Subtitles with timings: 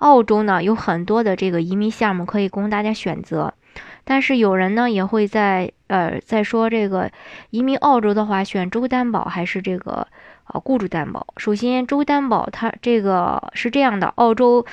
[0.00, 3.54] 澳洲呢有很多的这个移民项目可以供大家选择，
[4.04, 7.10] 但是有人呢也会在呃在说这个
[7.50, 10.06] 移民澳洲的话，选州担保还是这个
[10.52, 11.26] 呃雇主担保？
[11.36, 14.64] 首先，州担保它这个是这样的，澳洲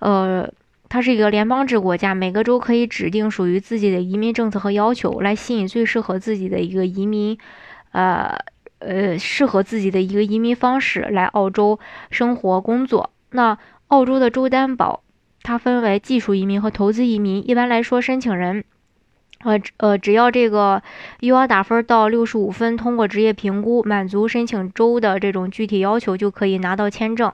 [0.00, 0.50] 呃
[0.88, 7.38] 它是一个联邦制国家，每个州可以指定属于自己的移民政策和要求，来吸引最适合自己的一个移民，
[7.92, 8.34] 呃
[8.78, 11.78] 呃适合自己的一个移民方式来澳洲
[12.10, 13.10] 生活工作。
[13.32, 13.56] 那
[13.90, 15.02] 澳洲的州担保，
[15.42, 17.48] 它分为技术移民和投资移民。
[17.48, 18.62] 一般来说，申请人，
[19.42, 20.80] 呃呃，只要这个
[21.20, 27.32] UR 打分到六十五分，通过职业评估，满足申请州的这种具体要求，就可以拿到签证。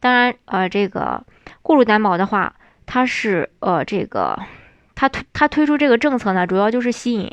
[0.00, 1.22] 当然，呃，这个
[1.60, 2.54] 雇主担保的话，
[2.86, 4.38] 它是呃这个，
[4.94, 7.30] 它推它推出这个政策呢，主要就是吸引。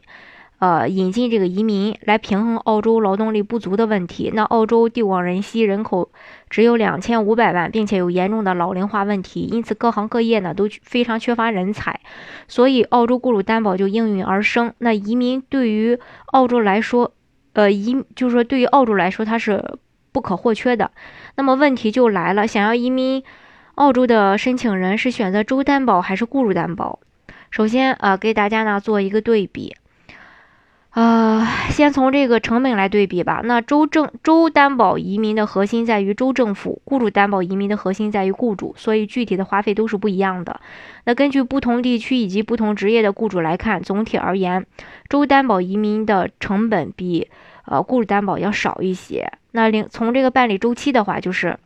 [0.60, 4.32] 呃，引进这个移民来平衡澳洲劳动力不足的问题。
[4.34, 6.10] 那澳洲地广人稀，人口
[6.50, 12.00] 只有两千五百万，并且有严重的老龄化问题，因此各行各业呢都非常缺乏人才，
[12.48, 14.74] 所以澳洲雇主担保就应运而生。
[14.80, 17.14] 那移民对于澳洲来说，
[17.54, 19.78] 呃，移就是说对于澳洲来说它是
[20.12, 20.90] 不可或缺的。
[21.36, 23.24] 那么问题就来了，想要移民
[23.76, 27.00] 澳洲的申请人是选择州担保还是雇主担保？
[27.52, 29.76] 首先，呃，给大家呢做一个对比。
[30.94, 33.42] 呃，先从这个成本来对比吧。
[33.44, 40.60] 那州政州担保移民的核心在于州政府，雇主担保移民的核心在于雇主，所以具体的花费都是不一样的。
[41.04, 44.66] 那根据不同地区以及不同职业的雇主来看，总体而言，
[45.08, 47.30] 州担保移民的成本比
[47.66, 49.32] 呃雇主担保要少一些。
[49.52, 51.60] 那另从这个办理周期的话，就是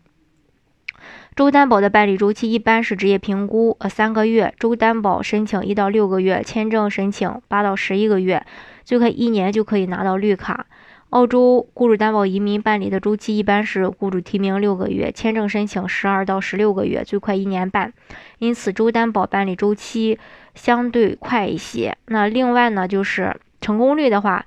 [1.38, 8.46] 州担保的办理周期一般是职业评估呃三个月，州担保申请一到六个月，签证申请八到十一个月。
[8.84, 10.66] 最快一年就可以拿到绿卡。
[11.12, 17.92] 澳洲雇主担保移民办理的周期一般是雇主提名六个月，签证申请十二到十六个月，最快一年半。
[18.40, 20.18] 因此，州担保办理周期
[20.56, 21.98] 相对快一些。
[22.06, 24.46] 那另外呢，就是成功率的话，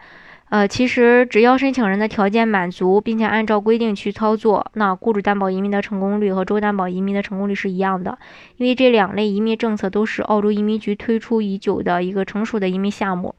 [0.49, 8.17] 呃，其实只要申请人的条件满足，并且按照规定去操作，那雇主担保移民的成功率和州担保移民的成功率是一样的。
[8.57, 13.35] 因为这两类移民政策都是澳洲移民局推出已久的一个成熟的移民项目。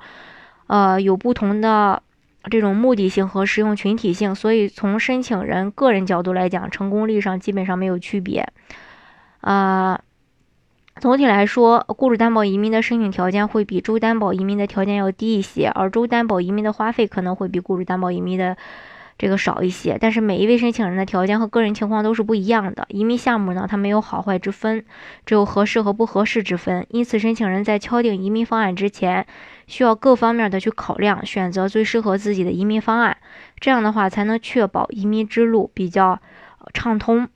[0.68, 2.02] 呃，有不同的
[2.50, 8.48] 这种目的性和适用群体性，所以从申请人个人角度来讲，成功率上基本上没有区别。
[9.42, 10.02] 啊，
[11.00, 18.58] 总体来说，雇主担保移民的申请条件会比州担保移民的条件要低一些，而州担保移民的花费可能会比雇主担保移民的。
[19.18, 22.86] 这个少一些，但是每一位申请人的条件和个人情况都是不一样的。
[22.90, 24.84] 移民项目呢，它没有好坏之分，
[25.26, 26.86] 只有合适和不合适之分。
[26.90, 29.26] 因此，申请人在敲定移民方案之前，
[29.68, 33.16] 需要各方面的去考量，选择最适合自己的移民方案。
[33.60, 36.20] 这样的话，才能确保移民之路比较
[36.74, 37.30] 畅通。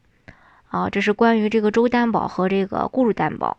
[0.67, 3.57] 啊，这是关于这个州担保和这个雇主担保。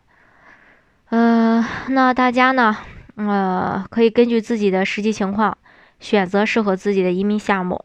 [1.08, 2.76] 嗯，那大家呢，
[3.16, 5.56] 呃，可以根据自己的实际情况。
[5.98, 7.84] 选择适合自己的移民项目。